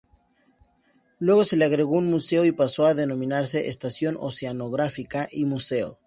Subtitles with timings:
[1.19, 5.99] Luego se le agregó un Museo y pasó a denominarse "Estación Oceanográfica y Museo".